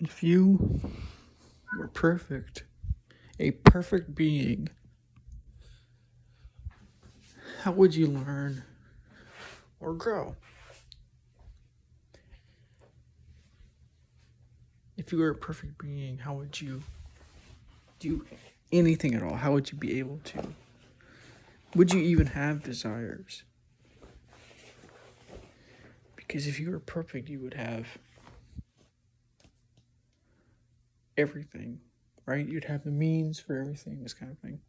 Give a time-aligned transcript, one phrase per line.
[0.00, 0.80] If you
[1.78, 2.64] were perfect,
[3.38, 4.68] a perfect being,
[7.62, 8.64] how would you learn
[9.80, 10.36] or grow?
[14.96, 16.82] If you were a perfect being, how would you
[17.98, 18.24] do
[18.72, 19.36] anything at all?
[19.36, 20.48] How would you be able to?
[21.74, 23.42] Would you even have desires?
[26.16, 27.98] Because if you were perfect, you would have
[31.16, 31.80] everything,
[32.26, 32.46] right?
[32.46, 34.60] You'd have the means for everything, this kind of thing.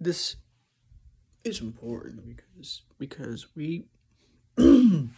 [0.00, 0.36] This
[1.44, 3.84] is important because because we
[4.56, 5.10] we're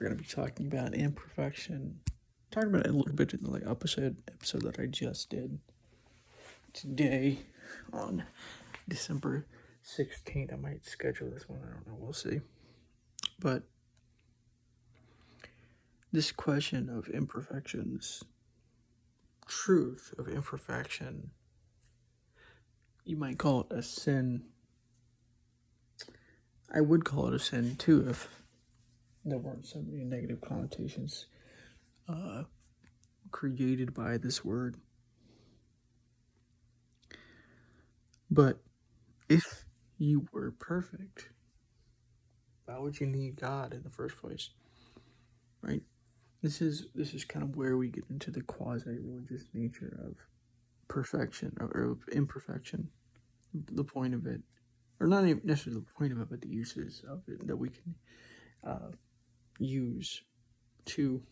[0.00, 2.00] to be talking about imperfection.
[2.50, 5.58] Talking about it a little bit in the like episode episode that I just did
[6.72, 7.40] today
[7.92, 8.24] on
[8.88, 9.46] December
[9.84, 10.52] 16th.
[10.52, 11.60] I might schedule this one.
[11.62, 11.96] I don't know.
[11.98, 12.40] We'll see.
[13.38, 13.64] But
[16.12, 18.24] this question of imperfections,
[19.46, 21.30] truth of imperfection,
[23.04, 24.44] you might call it a sin.
[26.74, 28.28] I would call it a sin too if
[29.24, 31.26] there weren't so many negative connotations
[32.08, 32.44] uh,
[33.30, 34.76] created by this word.
[38.30, 38.58] But
[39.28, 39.64] if
[39.96, 41.30] you were perfect,
[42.68, 44.50] why would you need God in the first place?
[45.62, 45.82] Right?
[46.42, 50.26] This is this is kind of where we get into the quasi religious nature of
[50.86, 52.90] perfection or of imperfection.
[53.54, 54.42] The point of it,
[55.00, 57.70] or not even necessarily the point of it, but the uses of it that we
[57.70, 57.94] can
[58.64, 58.90] uh,
[59.58, 60.22] use
[60.84, 61.22] to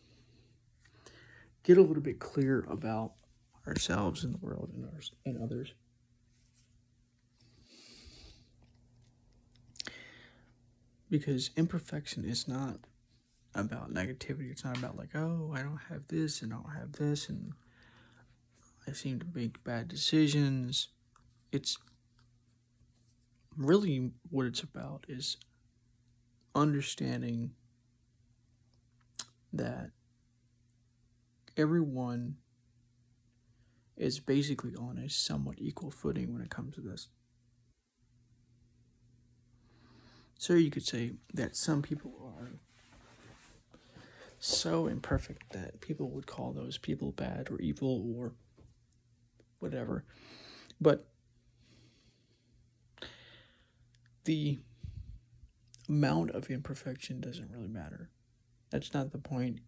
[1.63, 3.13] get a little bit clear about
[3.67, 4.85] ourselves and the world and
[5.25, 5.73] and others.
[11.09, 12.79] Because imperfection is not
[13.55, 14.51] about negativity.
[14.51, 17.53] It's not about like, oh, I don't have this and I don't have this and
[18.87, 20.89] I seem to make bad decisions.
[21.51, 21.77] It's
[23.55, 25.37] really what it's about is
[26.53, 27.51] understanding
[29.53, 29.91] that
[31.55, 32.37] everyone
[33.95, 37.07] is basically on a somewhat equal footing when it comes to this.
[40.37, 42.51] So you could say that some people are
[44.39, 48.33] so imperfect that people would call those people bad or evil or
[49.59, 50.05] whatever.
[50.79, 51.07] But
[54.25, 54.59] the
[55.89, 58.09] amount of imperfection doesn't really matter.
[58.69, 59.61] That's not the point.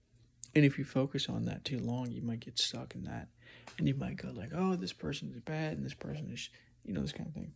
[0.54, 3.30] And if you focus on that too long, you might get stuck in that.
[3.78, 6.50] And you might go like, oh, this person is bad and this person is,
[6.84, 7.54] you know, this kind of thing.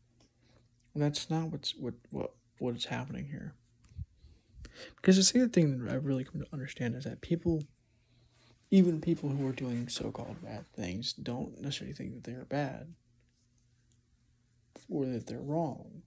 [0.96, 3.54] that's not what's what what what is happening here.
[4.96, 7.64] Because the second thing that I've really come to understand is that people,
[8.72, 12.46] even people who are doing so called bad things, don't necessarily think that they are
[12.46, 12.94] bad
[14.90, 16.04] or that they're wrong.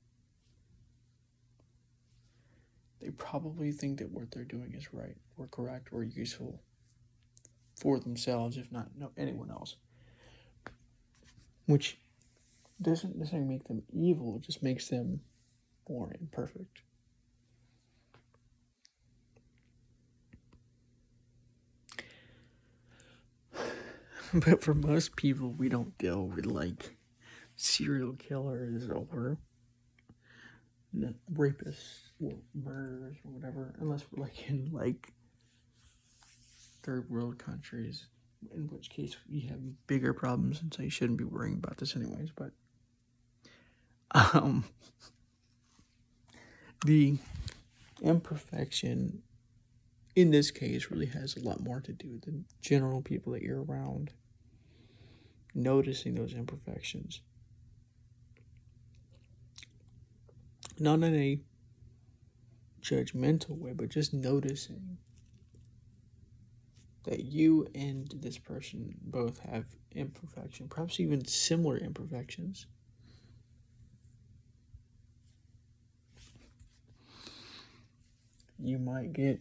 [3.01, 6.61] They probably think that what they're doing is right or correct or useful
[7.77, 9.77] for themselves, if not no, anyone else.
[11.67, 11.99] Which
[12.81, 15.21] doesn't necessarily make them evil, it just makes them
[15.89, 16.83] more imperfect.
[24.35, 26.97] but for most people, we don't deal with like
[27.57, 29.39] serial killers or
[31.33, 35.13] rapists or murderers or whatever, unless we're like in like
[36.83, 38.07] third world countries,
[38.55, 41.97] in which case we have bigger problems, and so you shouldn't be worrying about this
[41.97, 42.31] anyways.
[42.35, 42.53] But
[44.35, 44.65] um
[46.85, 47.19] the
[48.03, 49.23] imperfection
[50.15, 53.43] in this case really has a lot more to do with the general people that
[53.43, 54.11] you're around
[55.55, 57.21] noticing those imperfections.
[60.79, 61.41] Not in a
[62.83, 64.99] judgmental way but just noticing
[67.05, 72.67] that you and this person both have imperfection perhaps even similar imperfections
[78.63, 79.41] you might get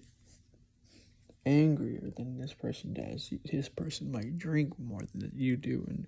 [1.46, 3.32] angrier than this person does.
[3.50, 6.08] This person might drink more than you do, and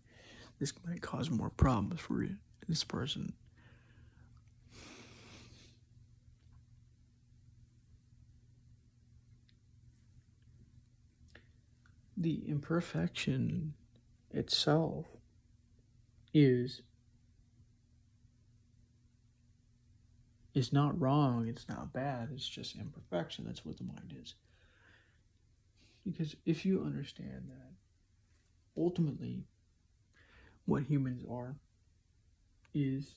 [0.59, 2.37] this might cause more problems for you.
[2.67, 3.33] this person.
[12.19, 13.75] The imperfection
[14.31, 15.05] itself
[16.33, 16.81] is
[20.57, 23.45] is not wrong, it's not bad, it's just imperfection.
[23.45, 24.33] That's what the mind is.
[26.03, 27.73] Because if you understand that
[28.75, 29.43] ultimately
[30.65, 31.55] what humans are
[32.73, 33.15] is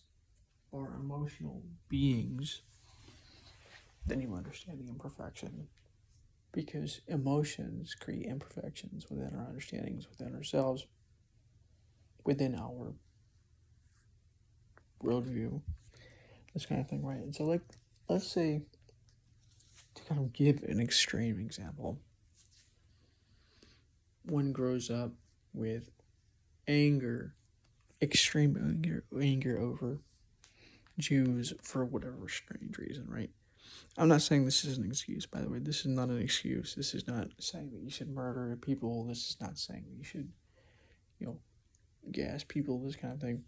[0.72, 2.62] are emotional beings,
[4.06, 5.68] then you understand the imperfection.
[6.52, 10.86] Because emotions create imperfections within our understandings, within ourselves,
[12.24, 12.92] within our
[15.02, 15.62] worldview,
[16.54, 17.18] this kind of thing, right?
[17.18, 17.62] And so, like,
[18.08, 18.62] let's say,
[19.94, 21.98] to kind of give an extreme example,
[24.24, 25.12] one grows up
[25.52, 25.90] with
[26.68, 27.34] anger,
[28.02, 29.98] extreme anger, anger over
[30.98, 33.30] Jews for whatever strange reason, right?
[33.96, 35.58] I'm not saying this is an excuse, by the way.
[35.58, 36.74] This is not an excuse.
[36.74, 39.04] This is not saying that you should murder people.
[39.04, 40.30] This is not saying that you should,
[41.18, 41.38] you know,
[42.10, 43.44] gas people, this kind of thing.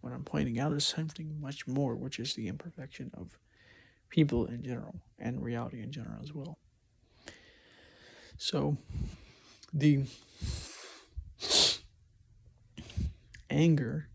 [0.00, 3.38] What I'm pointing out is something much more, which is the imperfection of
[4.08, 6.58] people in general and reality in general as well.
[8.36, 8.78] So,
[9.72, 10.04] the
[13.50, 14.08] anger.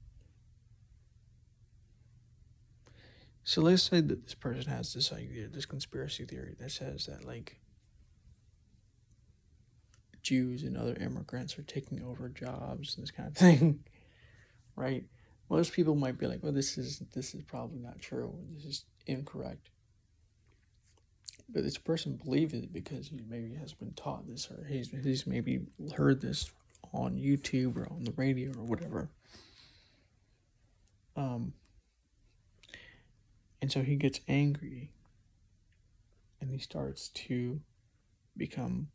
[3.43, 7.25] So let's say that this person has this idea, this conspiracy theory that says that
[7.25, 7.59] like
[10.21, 13.83] Jews and other immigrants are taking over jobs and this kind of thing,
[14.75, 15.03] right?
[15.49, 18.33] Most people might be like, "Well, this is this is probably not true.
[18.55, 19.69] This is incorrect."
[21.49, 25.27] But this person believes it because he maybe has been taught this, or he's he's
[25.27, 25.61] maybe
[25.95, 26.51] heard this
[26.93, 29.09] on YouTube or on the radio or whatever.
[31.15, 31.53] Um,
[33.61, 34.89] and so he gets angry,
[36.41, 37.61] and he starts to
[38.35, 38.87] become,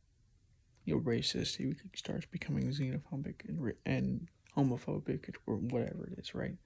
[0.85, 1.57] you know, racist.
[1.57, 4.29] He starts becoming xenophobic and and
[4.59, 6.57] homophobic or whatever it is, right?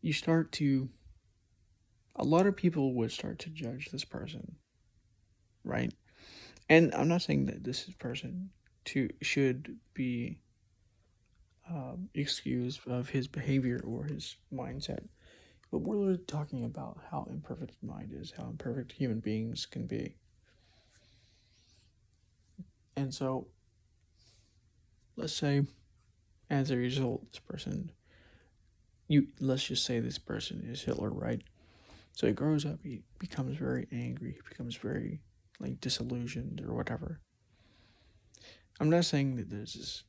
[0.00, 0.88] You start to,
[2.16, 4.56] a lot of people would start to judge this person,
[5.64, 5.92] right?
[6.68, 8.50] And I'm not saying that this person
[8.86, 10.38] to should be
[11.68, 15.04] um, excused of his behavior or his mindset,
[15.70, 20.16] but we're really talking about how imperfect mind is, how imperfect human beings can be.
[22.96, 23.48] And so,
[25.16, 25.66] let's say
[26.50, 27.90] as a result, this person,
[29.08, 31.42] you let's just say this person is Hitler, right?
[32.12, 35.20] So he grows up, he becomes very angry, he becomes very
[35.58, 37.20] like disillusioned or whatever.
[38.80, 40.04] I'm not saying that this is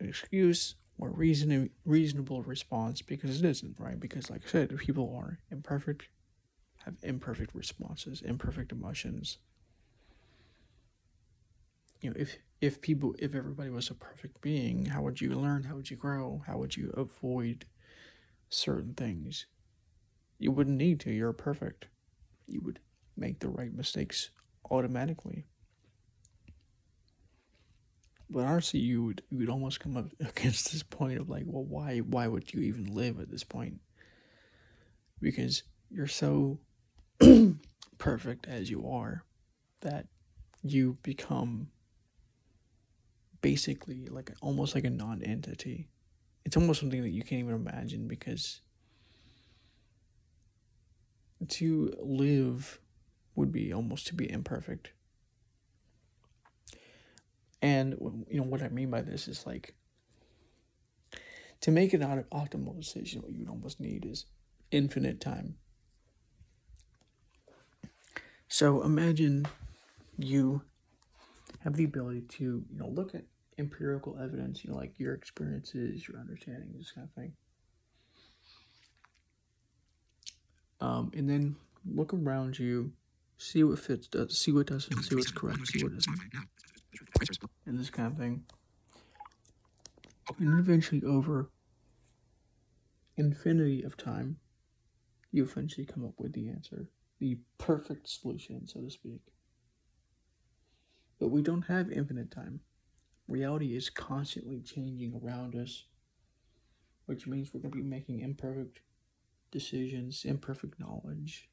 [0.00, 3.98] an excuse or reason reasonable response because it isn't, right?
[3.98, 6.08] Because like I said, people are imperfect,
[6.84, 9.38] have imperfect responses, imperfect emotions.
[12.00, 15.64] You know, if if people if everybody was a perfect being how would you learn?
[15.64, 16.42] How would you grow?
[16.46, 17.66] How would you avoid
[18.48, 19.46] certain things?
[20.38, 21.10] You wouldn't need to.
[21.10, 21.86] You're perfect.
[22.46, 22.80] You would
[23.16, 24.30] make the right mistakes
[24.70, 25.46] automatically.
[28.28, 31.64] But honestly you would you would almost come up against this point of like well
[31.64, 33.80] why why would you even live at this point?
[35.20, 36.58] Because you're so
[37.98, 39.24] perfect as you are
[39.80, 40.06] that
[40.62, 41.68] you become
[43.46, 45.86] basically like almost like a non-entity.
[46.44, 48.60] It's almost something that you can't even imagine because
[51.50, 52.80] to live
[53.36, 54.90] would be almost to be imperfect.
[57.62, 57.92] And
[58.28, 59.76] you know what I mean by this is like
[61.60, 64.26] to make an optimal decision, what you'd almost need is
[64.72, 65.54] infinite time.
[68.48, 69.46] So imagine
[70.18, 70.62] you
[71.60, 73.22] have the ability to, you know, look at
[73.58, 77.32] empirical evidence, you know, like your experiences, your understanding, this kind of thing.
[80.80, 82.92] Um, and then look around you,
[83.38, 86.18] see what fits, does, see what doesn't, see what's correct, see what doesn't,
[87.64, 88.44] and this kind of thing.
[90.38, 91.50] And eventually, over
[93.16, 94.36] infinity of time,
[95.32, 96.88] you eventually come up with the answer,
[97.20, 99.20] the perfect solution, so to speak.
[101.18, 102.60] But we don't have infinite time.
[103.28, 105.84] Reality is constantly changing around us,
[107.06, 108.80] which means we're going to be making imperfect
[109.50, 111.48] decisions, imperfect knowledge.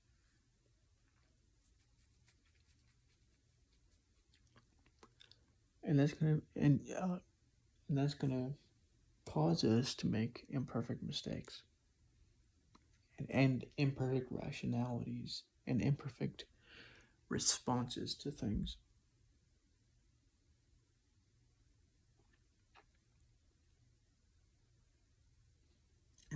[5.84, 7.18] And that's gonna and uh,
[7.90, 8.52] and that's gonna
[9.26, 11.64] cause us to make imperfect mistakes
[13.18, 16.46] and, and imperfect rationalities and imperfect
[17.30, 18.78] responses to things.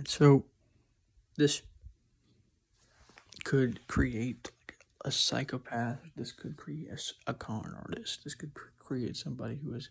[0.06, 0.44] So
[1.36, 1.62] this
[3.44, 5.98] could create like a psychopath.
[6.16, 8.24] This could create a, a con artist.
[8.24, 9.90] This could cr- create somebody who is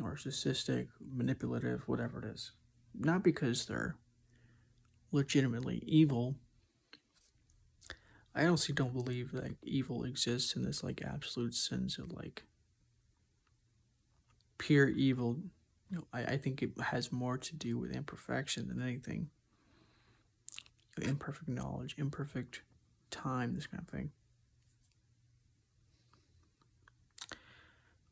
[0.00, 2.52] narcissistic, manipulative, whatever it is.
[2.98, 3.96] Not because they're
[5.12, 6.36] legitimately evil.
[8.34, 12.42] I honestly don't believe that evil exists in this like absolute sense of like
[14.58, 15.38] pure evil.
[16.12, 19.30] I, I think it has more to do with imperfection than anything.
[21.00, 22.62] Imperfect knowledge, imperfect
[23.10, 24.10] time, this kind of thing.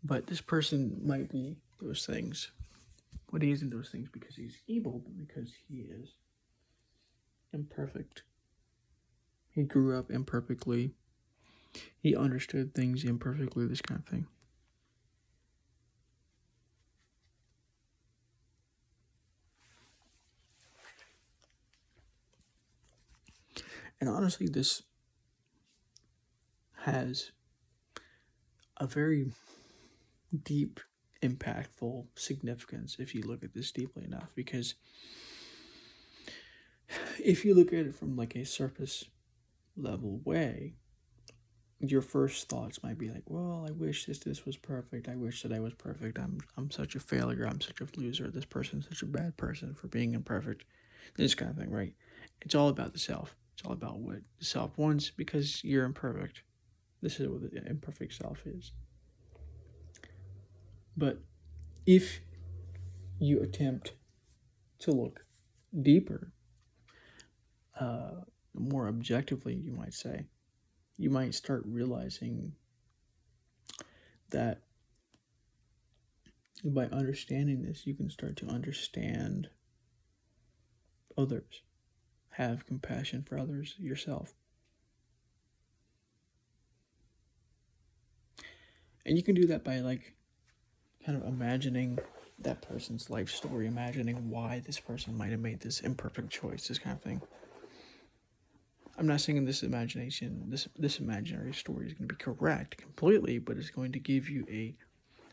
[0.02, 2.50] But this person might be those things.
[3.32, 6.10] But he isn't those things because he's evil, but because he is
[7.52, 8.22] imperfect.
[9.50, 10.90] He grew up imperfectly.
[11.98, 14.26] He understood things imperfectly, this kind of thing.
[24.00, 24.82] And honestly, this
[26.84, 27.30] has
[28.76, 29.32] a very
[30.42, 30.80] deep,
[31.22, 34.34] impactful significance if you look at this deeply enough.
[34.34, 34.74] Because
[37.22, 39.04] if you look at it from like a surface
[39.76, 40.74] level way,
[41.80, 45.08] your first thoughts might be like, "Well, I wish this this was perfect.
[45.08, 46.18] I wish that I was perfect.
[46.18, 47.46] I'm I'm such a failure.
[47.46, 48.30] I'm such a loser.
[48.30, 50.64] This person's such a bad person for being imperfect."
[51.16, 51.94] This kind of thing, right?
[52.40, 53.36] It's all about the self.
[53.54, 56.42] It's all about what self wants because you're imperfect.
[57.00, 58.72] This is what the imperfect self is.
[60.96, 61.20] But
[61.86, 62.20] if
[63.18, 63.92] you attempt
[64.80, 65.24] to look
[65.82, 66.32] deeper,
[67.78, 68.22] uh,
[68.54, 70.26] more objectively, you might say,
[70.96, 72.52] you might start realizing
[74.30, 74.62] that
[76.64, 79.48] by understanding this, you can start to understand
[81.16, 81.62] others
[82.36, 84.34] have compassion for others yourself.
[89.06, 90.14] And you can do that by like
[91.04, 91.98] kind of imagining
[92.40, 96.78] that person's life story, imagining why this person might have made this imperfect choice, this
[96.78, 97.22] kind of thing.
[98.98, 103.38] I'm not saying this imagination, this this imaginary story is going to be correct completely,
[103.38, 104.74] but it's going to give you a,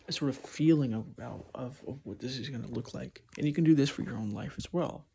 [0.07, 3.47] a sort of feeling about of, of what this is going to look like, and
[3.47, 5.05] you can do this for your own life as well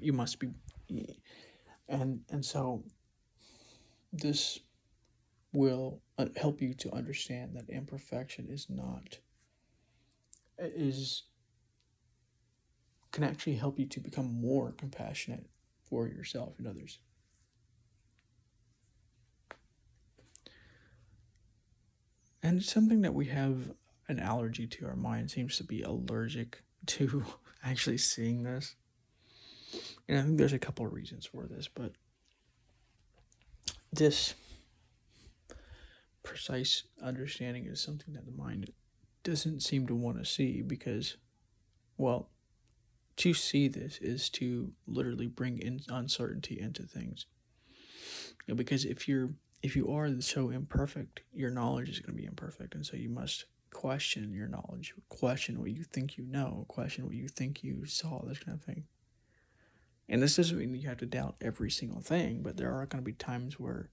[0.00, 0.48] you must be
[1.88, 2.82] and and so
[4.12, 4.60] this
[5.52, 9.18] will uh, help you to understand that imperfection is not
[10.58, 11.24] is
[13.12, 15.46] can actually help you to become more compassionate
[15.88, 16.98] for yourself and others.
[22.42, 23.72] And something that we have
[24.08, 27.24] an allergy to our mind seems to be allergic to
[27.64, 28.76] actually seeing this
[30.08, 31.92] and I think there's a couple of reasons for this, but
[33.92, 34.34] this
[36.22, 38.70] precise understanding is something that the mind
[39.24, 41.16] doesn't seem to want to see because,
[41.96, 42.28] well,
[43.16, 47.26] to see this is to literally bring in uncertainty into things.
[48.46, 49.30] You know, because if you're
[49.62, 53.08] if you are so imperfect, your knowledge is going to be imperfect, and so you
[53.08, 57.84] must question your knowledge, question what you think you know, question what you think you
[57.86, 58.84] saw, this kind of thing.
[60.08, 63.02] And this doesn't mean you have to doubt every single thing, but there are going
[63.02, 63.90] to be times where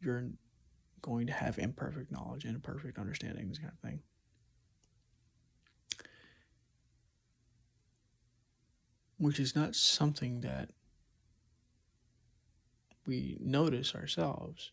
[0.00, 0.30] you're
[1.00, 4.00] going to have imperfect knowledge and imperfect understanding, this kind of thing.
[9.18, 10.70] Which is not something that
[13.06, 14.72] we notice ourselves.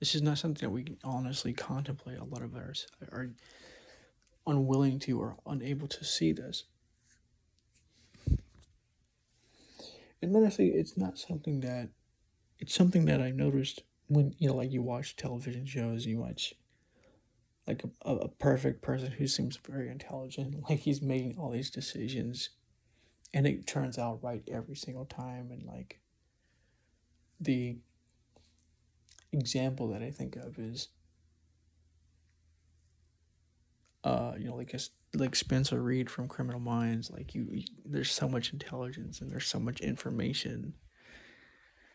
[0.00, 2.18] This is not something that we can honestly contemplate.
[2.18, 3.30] A lot of us are
[4.46, 6.64] unwilling to or unable to see this.
[10.24, 11.90] And honestly, it's not something that
[12.58, 16.54] it's something that I noticed when you know, like you watch television shows, you watch
[17.66, 22.50] like a, a perfect person who seems very intelligent, like he's making all these decisions,
[23.32, 26.00] and it turns out right every single time, and like
[27.40, 27.78] the
[29.32, 30.88] example that I think of is
[34.04, 34.78] uh, you know, like a,
[35.14, 37.10] like Spencer Reid from Criminal Minds.
[37.10, 40.74] Like you, you, there's so much intelligence and there's so much information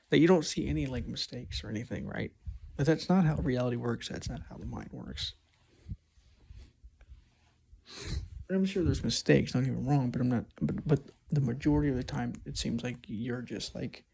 [0.10, 2.32] that you don't see any like mistakes or anything, right?
[2.76, 4.10] But that's not how reality works.
[4.10, 5.34] That's not how the mind works.
[8.50, 9.52] I'm sure there's mistakes.
[9.52, 10.46] Don't get me wrong, but I'm not.
[10.62, 11.00] But but
[11.32, 14.06] the majority of the time, it seems like you're just like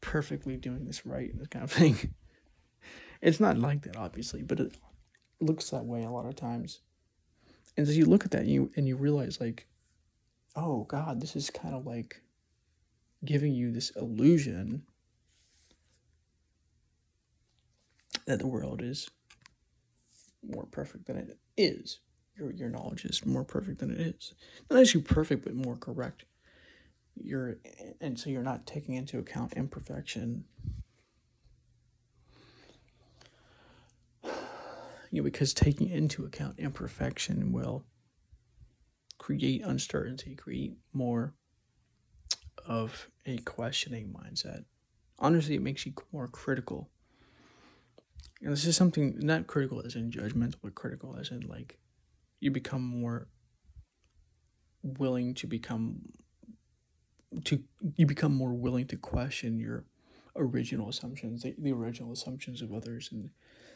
[0.00, 2.14] perfectly doing this right, and this kind of thing.
[3.20, 4.76] It's not like that, obviously, but it
[5.40, 6.80] looks that way a lot of times
[7.76, 9.66] and as you look at that and you and you realize like
[10.56, 12.22] oh god this is kind of like
[13.24, 14.82] giving you this illusion
[18.26, 19.08] that the world is
[20.42, 22.00] more perfect than it is.
[22.36, 24.34] Your, your knowledge is more perfect than it is.
[24.70, 26.24] Not actually perfect, but more correct.
[27.14, 27.58] You're
[28.00, 30.44] and so you're not taking into account imperfection.
[35.12, 37.84] You know, because taking into account imperfection will
[39.18, 41.34] create uncertainty, create more
[42.66, 44.64] of a questioning mindset.
[45.18, 46.88] Honestly, it makes you more critical.
[48.40, 51.78] And this is something not critical as in judgmental, but critical as in like
[52.40, 53.28] you become more
[54.82, 56.00] willing to become
[57.44, 57.62] to
[57.96, 59.84] you become more willing to question your
[60.36, 63.30] original assumptions, the, the original assumptions of others, and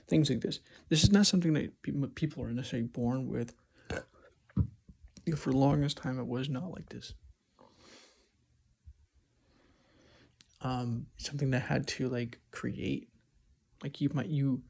[0.08, 0.60] things like this.
[0.88, 1.82] This is not something that
[2.14, 3.54] people are necessarily born with.
[5.36, 7.14] For the longest time, it was not like this.
[10.66, 13.08] um, something that had to like create.
[13.82, 14.62] Like you might you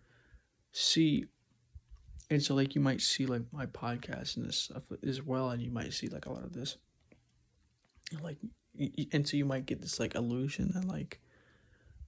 [0.73, 1.27] see,
[2.31, 5.63] and so like you might see like my podcast and this stuff as well, and
[5.63, 6.77] you might see like a lot of this.
[8.21, 8.39] Like,
[9.13, 11.21] and so you might get this like illusion that like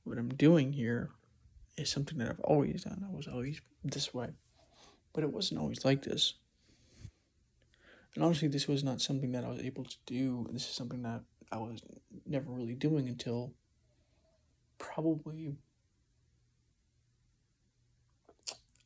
[0.05, 1.11] what I'm doing here
[1.79, 3.05] is something that I've always done.
[3.09, 4.31] I was always this way,
[5.13, 6.35] but it wasn't always like this.
[8.15, 10.47] And honestly, this was not something that I was able to do.
[10.51, 11.81] This is something that I was
[12.27, 13.53] never really doing until
[14.79, 15.57] probably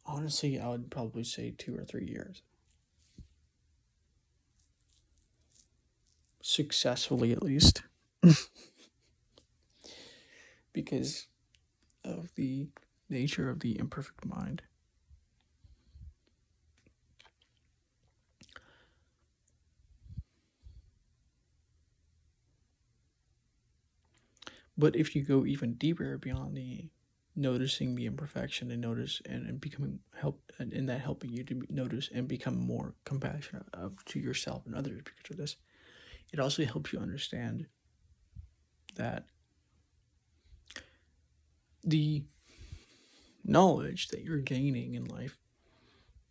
[0.07, 2.43] honestly i would probably say two or three years
[6.41, 7.83] successfully at least
[10.73, 11.27] because
[12.05, 12.69] of the
[13.13, 14.63] nature of the imperfect mind.
[24.77, 26.89] But if you go even deeper beyond the
[27.35, 31.63] noticing the imperfection and notice and, and becoming help and in that helping you to
[31.71, 35.57] notice and become more compassionate of, to yourself and others because of this,
[36.33, 37.67] it also helps you understand
[38.97, 39.25] that
[41.85, 42.23] the
[43.45, 45.39] knowledge that you're gaining in life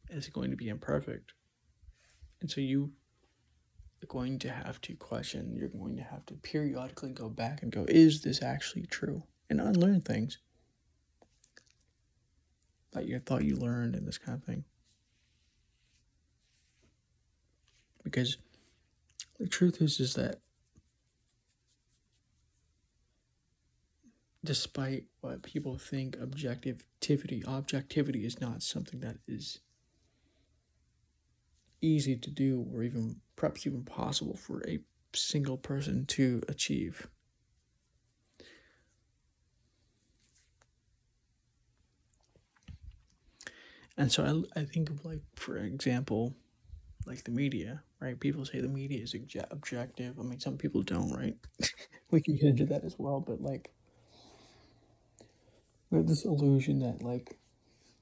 [0.09, 1.33] is going to be imperfect.
[2.41, 2.91] And so you
[4.03, 7.71] are going to have to question, you're going to have to periodically go back and
[7.71, 9.23] go, is this actually true?
[9.49, 10.39] And unlearn things
[12.93, 14.63] that you thought you learned and this kind of thing.
[18.03, 18.37] Because
[19.39, 20.39] the truth is is that
[24.43, 29.59] despite what people think objectivity objectivity is not something that is
[31.81, 34.79] easy to do or even perhaps even possible for a
[35.13, 37.07] single person to achieve.
[43.97, 46.33] And so I, I think of like, for example,
[47.05, 48.19] like the media, right?
[48.19, 49.15] People say the media is
[49.51, 50.19] objective.
[50.19, 51.37] I mean, some people don't, right?
[52.11, 53.71] we can get into that as well, but like,
[55.91, 57.37] we have this illusion that like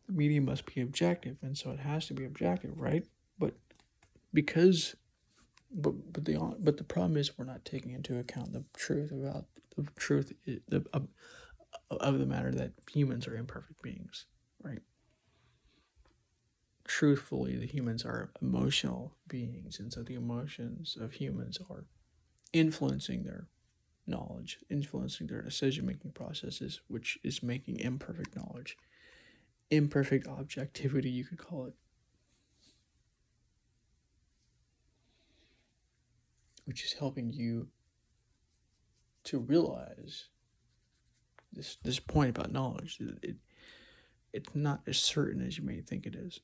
[0.07, 3.05] the media must be objective, and so it has to be objective, right?
[3.37, 3.55] But
[4.33, 4.95] because
[5.71, 9.45] but but the but the problem is we're not taking into account the truth about
[9.75, 11.07] the truth the of,
[11.91, 14.25] of the matter that humans are imperfect beings,
[14.63, 14.81] right?
[16.85, 21.85] Truthfully, the humans are emotional beings, and so the emotions of humans are
[22.51, 23.47] influencing their
[24.09, 28.77] knowledge, influencing their decision making processes, which is making imperfect knowledge,
[29.69, 31.73] imperfect objectivity, you could call it.
[36.69, 37.67] which is helping you
[39.23, 40.25] to realize
[41.51, 42.99] this this point about knowledge.
[42.99, 43.35] It, it
[44.33, 46.41] it's not as certain as you may think it is.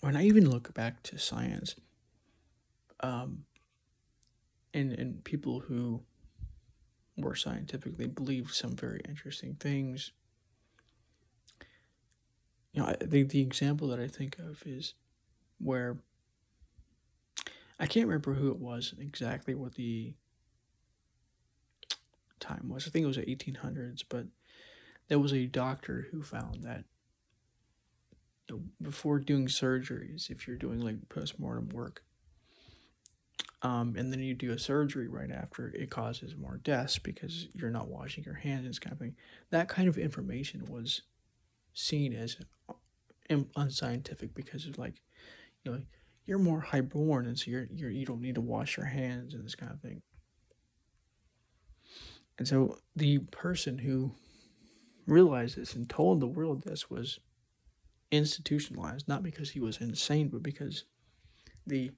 [0.00, 1.76] When I even look back to science,
[3.00, 3.44] um,
[4.72, 6.02] and and people who
[7.16, 10.12] were scientific, they believed some very interesting things
[12.72, 14.94] you know, I, the the example that I think of is
[15.58, 15.98] where
[17.78, 20.14] I can't remember who it was exactly what the
[22.38, 22.86] time was.
[22.86, 24.26] I think it was the 1800s, but
[25.08, 26.84] there was a doctor who found that
[28.80, 32.02] before doing surgeries, if you're doing like postmortem work,
[33.62, 37.70] um, and then you do a surgery right after, it causes more deaths because you're
[37.70, 39.16] not washing your hands and kind of thing.
[39.50, 41.02] That kind of information was
[41.74, 42.36] seen as
[43.56, 45.02] unscientific because of like,
[45.62, 45.82] you know,
[46.24, 49.44] you're more highborn, and so you're you're you don't need to wash your hands and
[49.44, 50.02] this kind of thing.
[52.38, 54.12] And so the person who
[55.06, 57.18] realized this and told the world this was
[58.10, 60.84] institutionalized, not because he was insane, but because
[61.66, 61.90] the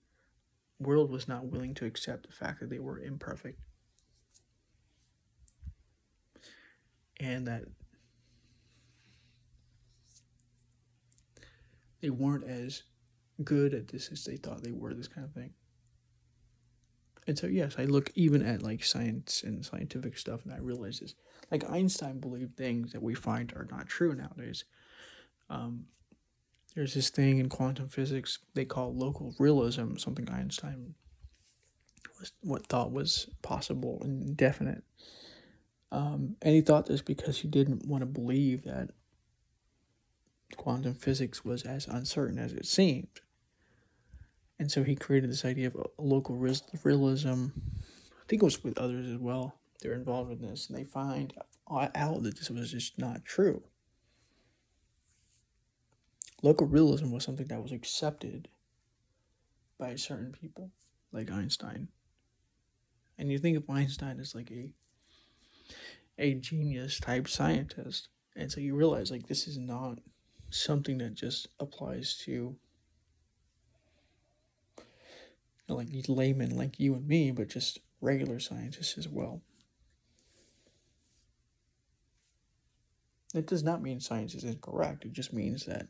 [0.79, 3.59] world was not willing to accept the fact that they were imperfect.
[7.21, 7.65] And that
[12.01, 12.83] they weren't as
[13.45, 15.55] good at this as they thought they were, this kind of thing.
[17.29, 20.99] And so, yes, I look even at like science and scientific stuff, and I realize
[20.99, 21.15] this.
[21.53, 24.65] Like Einstein believed things that we find are not true nowadays.
[25.49, 25.85] Um,
[26.75, 30.95] there's this thing in quantum physics they call local realism, something Einstein
[32.23, 34.85] was what thought was possible and definite.
[35.91, 38.91] Um, and he thought this because he didn't want to believe that
[40.57, 43.21] quantum physics was as uncertain as it seemed.
[44.59, 47.29] And so he created this idea of local realism.
[47.49, 49.59] I think it was with others as well.
[49.81, 51.35] They're involved in this, and they find
[51.69, 53.65] out that this was just not true.
[56.43, 58.49] Local realism was something that was accepted
[59.79, 60.71] by certain people,
[61.13, 61.89] like Einstein.
[63.17, 64.73] And you think of Einstein as like a
[66.19, 68.09] a genius type scientist.
[68.37, 69.99] And so you realize like this is not
[70.51, 72.57] something that just applies to you
[75.69, 79.43] know, like laymen like you and me, but just regular scientists as well.
[83.35, 85.05] It does not mean science is incorrect.
[85.05, 85.89] It just means that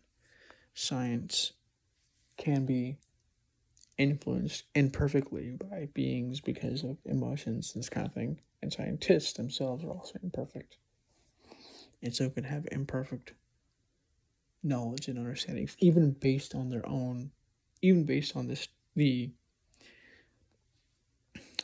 [0.75, 1.53] science
[2.37, 2.97] can be
[3.99, 8.41] influenced imperfectly by beings because of emotions, this kind of thing.
[8.61, 10.77] And scientists themselves are also imperfect.
[12.03, 13.35] And so can have imperfect
[14.63, 17.31] knowledge and understanding, even based on their own,
[17.81, 19.31] even based on this the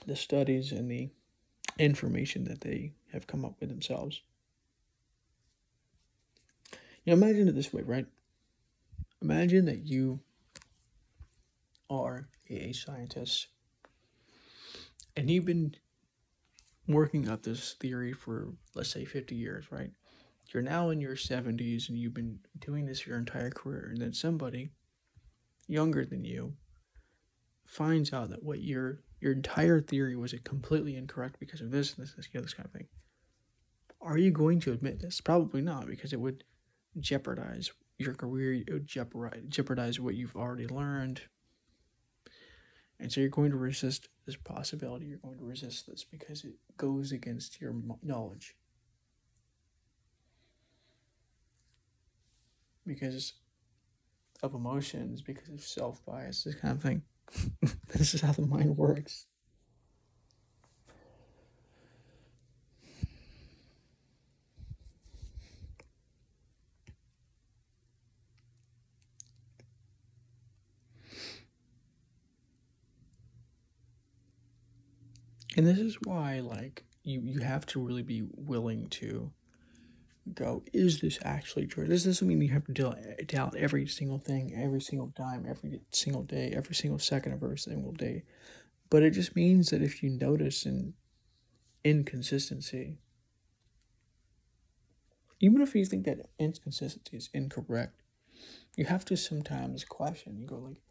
[0.07, 1.11] the studies and the
[1.79, 4.23] information that they have come up with themselves.
[7.05, 8.07] You know, imagine it this way, right?
[9.23, 10.21] Imagine that you
[11.91, 13.49] are a scientist
[15.17, 15.75] and you've been
[16.87, 19.91] working up this theory for, let's say, 50 years, right?
[20.55, 24.15] You're now in your 70s and you've been doing this your entire career, and then
[24.15, 24.71] somebody
[25.67, 26.55] younger than you
[27.67, 32.15] finds out that what your your entire theory was completely incorrect because of this, this,
[32.15, 32.87] this, this kind of thing.
[34.01, 35.21] Are you going to admit this?
[35.21, 36.45] Probably not, because it would
[37.01, 41.23] jeopardize your career, it would jeopardize, jeopardize what you've already learned.
[43.01, 45.07] And so you're going to resist this possibility.
[45.07, 48.57] You're going to resist this because it goes against your knowledge.
[52.87, 53.35] Because
[54.43, 57.03] of emotions, because of self bias, this kind of thing.
[57.95, 59.27] this is how the mind works.
[75.59, 79.33] And this is why like you you have to really be willing to
[80.33, 81.87] go is this actually true?
[81.87, 86.23] This doesn't mean you have to doubt every single thing every single time every single
[86.23, 88.23] day every single second of every single day.
[88.89, 90.95] But it just means that if you notice an
[91.83, 92.99] inconsistency
[95.41, 98.03] even if you think that inconsistency is incorrect
[98.77, 100.39] you have to sometimes question.
[100.39, 100.83] You go like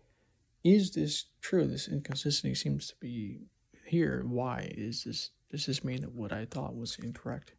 [0.62, 1.65] is this true?
[1.67, 3.43] This inconsistency seems to be
[3.88, 7.54] here why is this does this mean that what i thought was incorrect?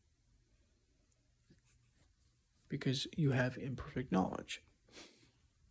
[2.69, 4.63] Because you have imperfect knowledge.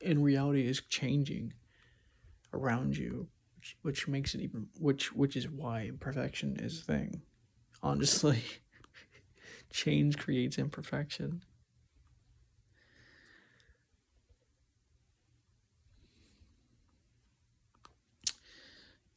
[0.04, 1.54] And reality is changing
[2.54, 7.22] around you which, which makes it even which which is why imperfection is a thing.
[7.84, 8.44] Honestly
[9.72, 11.44] change creates imperfection.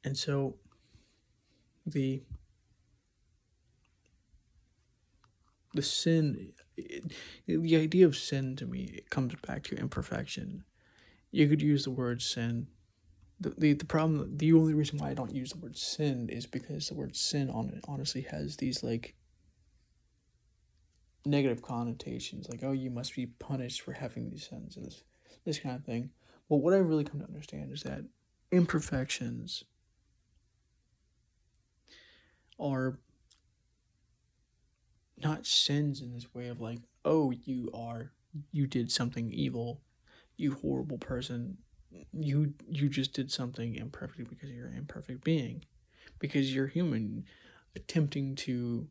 [0.03, 0.57] And so
[1.87, 2.23] the
[5.75, 6.53] the sin
[7.47, 10.65] the idea of sin to me it comes back to imperfection.
[11.31, 12.69] You could use the word sin.
[13.39, 16.47] The, the, the problem the only reason why i don't use the word sin is
[16.47, 19.15] because the word sin on it honestly has these like
[21.25, 25.05] negative connotations like oh you must be punished for having these sins and this
[25.47, 26.11] this kind of thing.
[26.49, 28.05] But what i really come to understand is that
[28.51, 29.65] imperfections
[32.61, 32.99] are
[35.17, 38.13] not sins in this way of like, oh, you are,
[38.53, 39.81] you did something evil.
[40.41, 41.59] you horrible person,
[42.13, 45.65] you you just did something imperfect because you're an imperfect being,
[46.19, 47.25] because you're human,
[47.77, 48.89] attempting to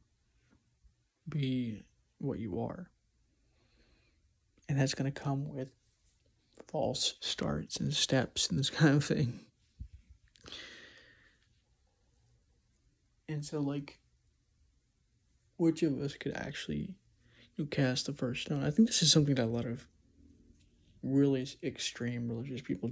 [1.27, 1.83] be
[2.19, 2.91] what you are.
[4.67, 5.71] And that's to come with
[6.67, 9.39] false starts and steps and this kind of thing.
[13.29, 13.99] And so, like,
[15.57, 16.95] which of us could actually
[17.55, 18.63] you know, cast the first stone?
[18.63, 19.87] I think this is something that a lot of
[21.03, 22.91] really extreme religious people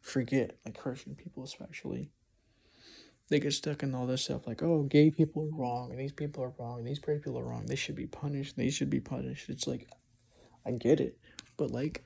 [0.00, 2.10] forget, like Christian people especially.
[3.28, 6.12] They get stuck in all this stuff like, oh, gay people are wrong, and these
[6.12, 7.66] people are wrong, and these people are wrong.
[7.66, 9.48] They should be punished, they should be punished.
[9.48, 9.88] It's like,
[10.66, 11.16] I get it.
[11.56, 12.02] But, like,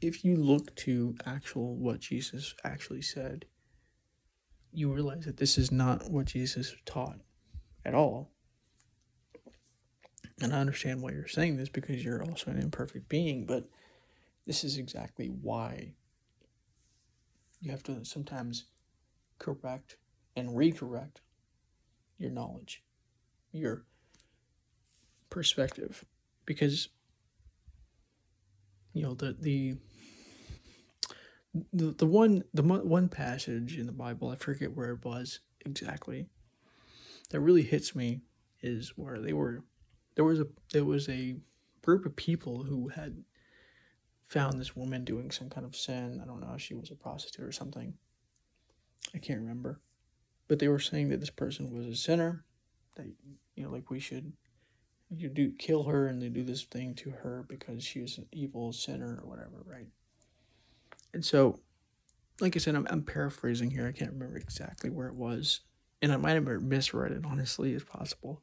[0.00, 3.44] if you look to actual what Jesus actually said,
[4.74, 7.18] you realize that this is not what Jesus taught
[7.84, 8.30] at all.
[10.40, 13.68] And I understand why you're saying this because you're also an imperfect being, but
[14.46, 15.94] this is exactly why
[17.60, 18.64] you have to sometimes
[19.38, 19.96] correct
[20.36, 21.18] and recorrect
[22.18, 22.82] your knowledge,
[23.52, 23.84] your
[25.30, 26.04] perspective,
[26.44, 26.88] because
[28.92, 29.76] you know the the
[31.72, 36.26] the, the one the one passage in the Bible I forget where it was exactly
[37.30, 38.20] that really hits me
[38.60, 39.62] is where they were
[40.14, 41.36] there was a there was a
[41.82, 43.22] group of people who had
[44.22, 46.20] found this woman doing some kind of sin.
[46.22, 47.94] I don't know she was a prostitute or something.
[49.14, 49.80] I can't remember.
[50.48, 52.44] But they were saying that this person was a sinner
[52.96, 53.06] that
[53.54, 54.32] you know like we should
[55.10, 58.26] you do kill her and they do this thing to her because she was an
[58.32, 59.88] evil sinner or whatever right
[61.14, 61.60] and so,
[62.40, 63.86] like I said, I'm, I'm paraphrasing here.
[63.86, 65.60] I can't remember exactly where it was.
[66.02, 68.42] And I might have misread it, honestly, as possible.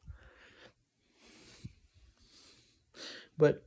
[3.38, 3.62] But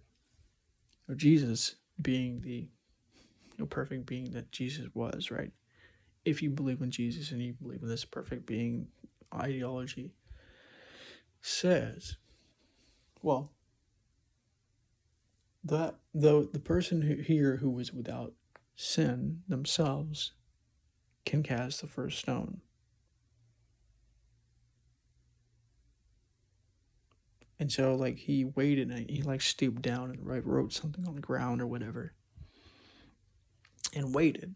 [1.07, 2.67] you know, Jesus being the
[3.57, 5.51] you know, perfect being that Jesus was, right?
[6.25, 8.87] If you believe in Jesus and you believe in this perfect being
[9.33, 10.13] ideology,
[11.41, 12.17] says,
[13.21, 13.51] well,
[15.63, 18.33] the the the person who, here who was without
[18.75, 20.33] sin themselves
[21.25, 22.61] can cast the first stone.
[27.57, 31.15] And so, like, he waited and he, like, stooped down and right, wrote something on
[31.15, 32.13] the ground or whatever
[33.95, 34.53] and waited.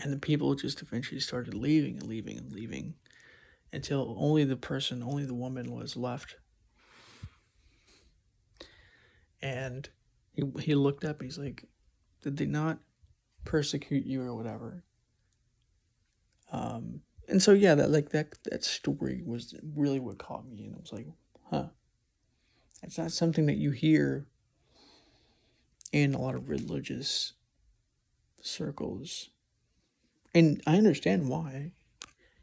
[0.00, 2.94] And the people just eventually started leaving and leaving and leaving
[3.72, 6.36] until only the person, only the woman was left.
[9.40, 9.88] And
[10.32, 11.66] he, he looked up, he's like,
[12.22, 12.78] did they not
[13.44, 14.84] persecute you or whatever?
[16.50, 20.74] Um, and so yeah, that like that that story was really what caught me, and
[20.74, 21.06] I was like,
[21.50, 21.66] huh,
[22.82, 24.26] it's not something that you hear
[25.92, 27.34] in a lot of religious
[28.40, 29.30] circles,
[30.34, 31.72] and I understand why.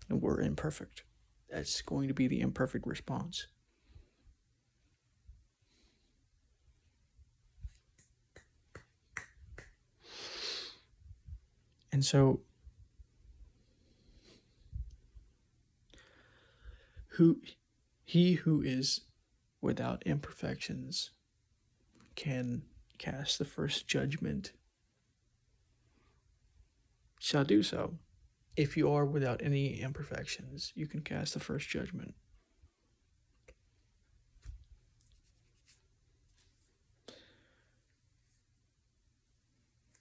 [0.09, 1.03] And we're imperfect.
[1.51, 3.45] That's going to be the imperfect response.
[11.99, 12.39] And so
[17.17, 17.41] who
[18.05, 19.01] he who is
[19.59, 21.11] without imperfections
[22.15, 22.61] can
[22.97, 24.53] cast the first judgment
[27.19, 27.95] shall do so.
[28.55, 32.15] If you are without any imperfections, you can cast the first judgment.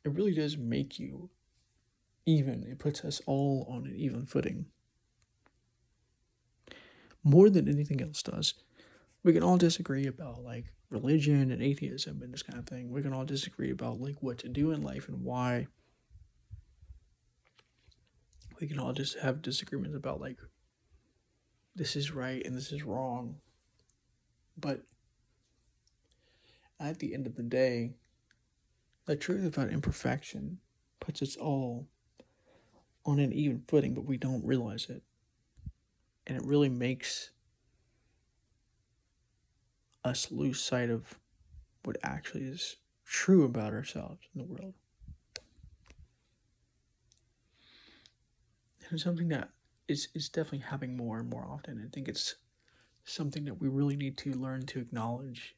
[0.04, 1.30] It really does make you
[2.28, 2.62] even.
[2.64, 4.66] It puts us all on an even footing.
[7.24, 8.54] More than anything else does.
[9.24, 12.90] We can all disagree about like religion and atheism and this kind of thing.
[12.90, 15.66] We can all disagree about like what to do in life and why.
[18.60, 20.38] We can all just have disagreements about like
[21.74, 23.36] this is right and this is wrong.
[24.56, 24.82] But
[26.80, 27.94] at the end of the day,
[29.06, 30.58] the truth about imperfection
[31.00, 31.88] puts us all
[33.04, 35.02] on an even footing, but we don't realize it.
[36.26, 37.30] And it really makes
[40.04, 41.18] us lose sight of
[41.84, 44.74] what actually is true about ourselves in the world.
[48.82, 49.50] And it's something that
[49.86, 51.82] is, is definitely happening more and more often.
[51.84, 52.36] I think it's
[53.04, 55.56] something that we really need to learn to acknowledge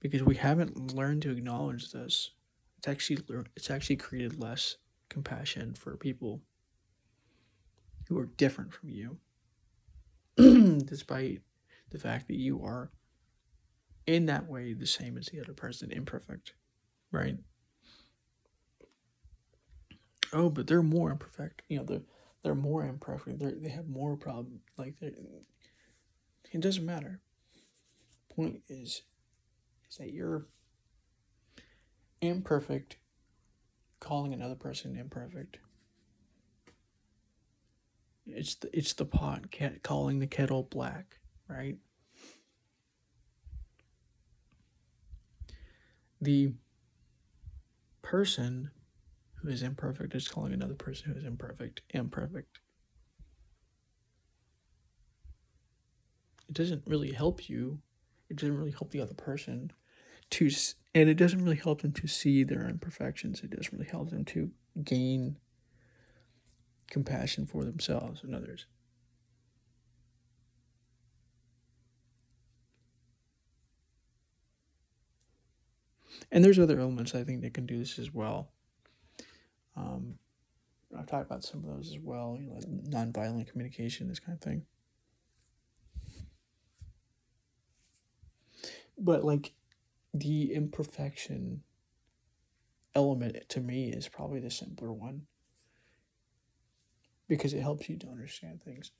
[0.00, 2.30] because we haven't learned to acknowledge this.
[2.78, 3.18] It's actually
[3.54, 4.76] it's actually created less
[5.12, 6.40] compassion for people
[8.08, 9.18] who are different from you,
[10.86, 11.42] despite
[11.90, 12.90] the fact that you are
[14.06, 16.54] in that way the same as the other person, imperfect.
[17.12, 17.36] right?
[20.32, 21.62] Oh, but they're more imperfect.
[21.68, 22.02] You know, they're
[22.42, 23.38] they're more imperfect.
[23.38, 24.60] They they have more problem.
[24.78, 27.20] Like it doesn't matter.
[28.34, 29.02] Point is,
[29.90, 30.46] is that you're
[32.22, 32.96] imperfect,
[34.02, 35.58] calling another person imperfect.
[38.26, 41.76] It's the it's the pot cat calling the kettle black, right?
[46.20, 46.52] The
[48.02, 48.70] person
[49.34, 52.58] who is imperfect is calling another person who is imperfect imperfect.
[56.48, 57.78] It doesn't really help you.
[58.28, 59.72] It doesn't really help the other person
[60.32, 60.50] to
[60.94, 63.40] and it doesn't really help them to see their imperfections.
[63.42, 64.50] It doesn't really help them to
[64.84, 65.36] gain
[66.90, 68.66] compassion for themselves and others.
[76.30, 78.50] And there's other elements I think that can do this as well.
[79.76, 80.18] Um,
[80.98, 82.64] I've talked about some of those as well, you know, like
[83.12, 84.66] nonviolent communication, this kind of thing.
[88.98, 89.52] But like
[90.14, 91.62] the imperfection
[92.94, 95.22] element to me is probably the simpler one
[97.28, 98.90] because it helps you to understand things.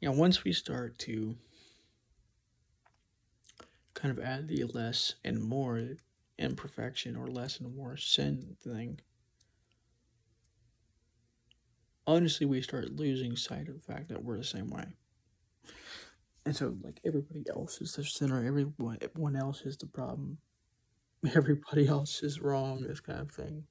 [0.00, 1.36] you know, once we start to
[3.94, 5.96] kind of add the less and more
[6.38, 9.00] imperfection or less and more sin thing,
[12.06, 14.86] honestly, we start losing sight of the fact that we're the same way.
[16.46, 20.38] And so, like, everybody else is the sinner, everyone, everyone else is the problem,
[21.34, 23.64] everybody else is wrong, this kind of thing.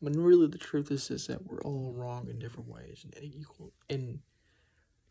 [0.00, 3.72] When really the truth is, is that we're all wrong in different ways and equal
[3.88, 4.18] and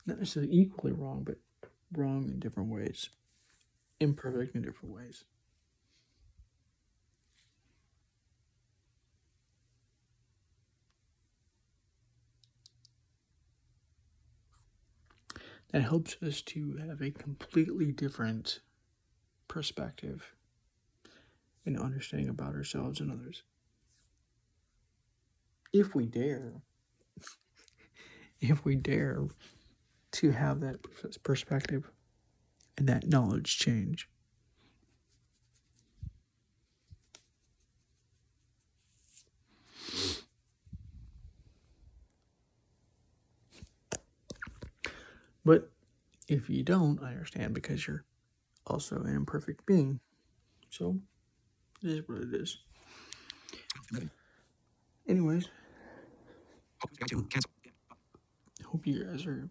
[0.05, 1.37] not necessarily equally wrong, but
[1.91, 3.09] wrong in different ways,
[3.99, 5.23] imperfect in different ways.
[15.75, 18.61] That helps us to have a completely different
[19.49, 20.31] perspective
[21.65, 23.43] and understanding about ourselves and others.
[25.73, 26.61] If we dare,
[28.39, 29.25] if we dare
[30.13, 30.77] to have that
[31.23, 31.91] perspective
[32.77, 34.07] and that knowledge change.
[45.45, 45.69] But
[46.27, 48.03] if you don't, I understand because you're
[48.65, 49.99] also an imperfect being.
[50.69, 50.99] So
[51.83, 52.57] it is what it is.
[55.07, 55.47] Anyways,
[58.65, 59.49] hope you guys are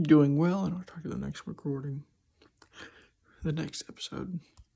[0.00, 2.04] doing well, and I'll talk to you the next recording,
[3.42, 4.40] the next episode.